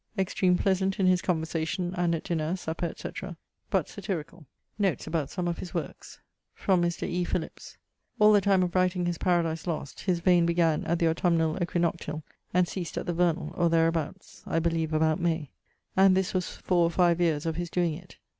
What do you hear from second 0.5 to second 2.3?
pleasant in his conversation, and at